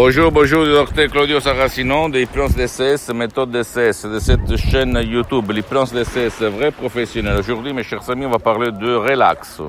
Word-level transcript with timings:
Bonjour, 0.00 0.30
bonjour, 0.30 0.64
docteur 0.64 1.10
Claudio 1.10 1.40
Saracino 1.40 2.08
de 2.08 2.18
l'hypnose 2.18 2.54
DCS, 2.54 3.12
méthode 3.12 3.50
DCS, 3.50 4.06
de 4.06 4.20
cette 4.20 4.56
chaîne 4.56 4.96
YouTube, 5.02 5.50
l'hypnose 5.50 5.92
DCS, 5.92 6.40
vrai 6.56 6.70
professionnel. 6.70 7.36
Aujourd'hui, 7.36 7.72
mes 7.72 7.82
chers 7.82 8.08
amis, 8.08 8.24
on 8.24 8.30
va 8.30 8.38
parler 8.38 8.70
de 8.70 8.94
relax. 8.94 9.60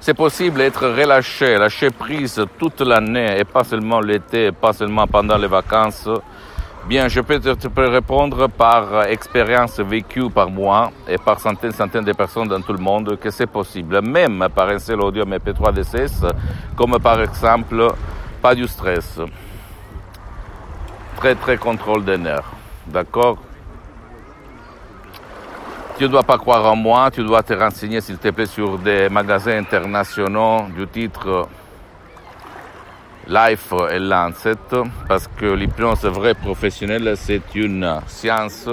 C'est 0.00 0.14
possible 0.14 0.58
d'être 0.58 0.88
relâché, 0.88 1.56
lâcher 1.56 1.90
prise 1.90 2.44
toute 2.58 2.80
l'année 2.80 3.38
et 3.38 3.44
pas 3.44 3.62
seulement 3.62 4.00
l'été, 4.00 4.50
pas 4.50 4.72
seulement 4.72 5.06
pendant 5.06 5.38
les 5.38 5.46
vacances. 5.46 6.08
Bien, 6.88 7.06
je 7.06 7.20
peux 7.20 7.38
te 7.38 7.80
répondre 7.80 8.48
par 8.48 9.04
expérience 9.04 9.78
vécue 9.78 10.28
par 10.30 10.50
moi 10.50 10.90
et 11.06 11.16
par 11.16 11.38
centaines, 11.38 11.70
centaines 11.70 12.04
de 12.04 12.12
personnes 12.12 12.48
dans 12.48 12.60
tout 12.60 12.72
le 12.72 12.82
monde 12.82 13.16
que 13.20 13.30
c'est 13.30 13.46
possible, 13.46 14.02
même 14.02 14.48
par 14.52 14.68
un 14.68 14.80
seul 14.80 15.00
audio 15.00 15.24
MP3 15.24 15.72
DCS, 15.72 16.26
comme 16.76 16.98
par 16.98 17.22
exemple 17.22 17.86
pas 18.42 18.56
du 18.56 18.66
stress 18.66 19.20
très 21.20 21.34
très 21.34 21.58
contrôle 21.58 22.02
des 22.02 22.16
nerfs. 22.16 22.50
D'accord? 22.86 23.36
Tu 25.98 26.04
ne 26.04 26.08
dois 26.08 26.22
pas 26.22 26.38
croire 26.38 26.64
en 26.64 26.74
moi, 26.74 27.10
tu 27.10 27.22
dois 27.22 27.42
te 27.42 27.52
renseigner 27.52 28.00
s'il 28.00 28.16
te 28.16 28.30
plaît 28.30 28.46
sur 28.46 28.78
des 28.78 29.10
magasins 29.10 29.58
internationaux 29.58 30.62
du 30.74 30.86
titre 30.86 31.46
Life 33.28 33.74
et 33.92 33.98
Lancet, 33.98 34.56
parce 35.06 35.28
que 35.28 35.44
l'hypnose 35.44 36.06
vraie 36.06 36.34
professionnelle, 36.34 37.12
c'est 37.16 37.54
une 37.54 38.00
science 38.06 38.66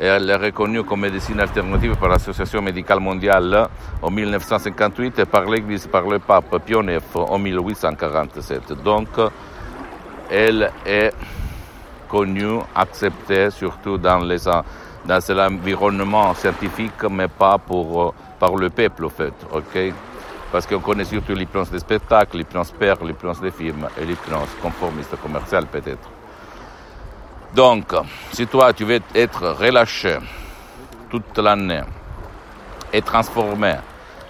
et 0.00 0.06
elle 0.06 0.28
est 0.28 0.36
reconnue 0.36 0.82
comme 0.82 1.02
médecine 1.02 1.38
alternative 1.38 1.94
par 1.96 2.08
l'Association 2.08 2.60
médicale 2.60 2.98
mondiale 2.98 3.68
en 4.02 4.10
1958 4.10 5.20
et 5.20 5.24
par 5.26 5.44
l'Église, 5.44 5.86
par 5.86 6.08
le 6.08 6.18
pape 6.18 6.60
IX 6.68 7.00
en 7.14 7.38
1847. 7.38 8.72
Donc, 8.82 9.08
elle 10.28 10.72
est 10.84 11.12
connu, 12.08 12.60
accepté, 12.74 13.50
surtout 13.50 13.98
dans, 13.98 14.18
les, 14.18 14.44
dans 14.44 15.20
l'environnement 15.28 16.34
scientifique, 16.34 17.02
mais 17.10 17.28
pas 17.28 17.58
pour, 17.58 18.02
euh, 18.02 18.10
par 18.38 18.56
le 18.56 18.70
peuple, 18.70 19.04
en 19.04 19.10
fait. 19.10 19.34
ok? 19.52 19.94
Parce 20.50 20.66
qu'on 20.66 20.80
connaît 20.80 21.04
surtout 21.04 21.34
l'hypnose 21.34 21.70
des 21.70 21.78
spectacles, 21.78 22.38
l'hypnose 22.38 22.72
père, 22.72 22.96
l'hypnose 23.04 23.40
des 23.40 23.50
films 23.50 23.86
et 24.00 24.04
l'hypnose 24.04 24.48
conformiste 24.62 25.14
commerciale, 25.20 25.66
peut-être. 25.66 26.08
Donc, 27.54 27.92
si 28.32 28.46
toi, 28.46 28.72
tu 28.72 28.84
veux 28.84 29.00
être 29.14 29.48
relâché 29.50 30.18
toute 31.10 31.36
l'année 31.38 31.82
et 32.92 33.02
transformer 33.02 33.76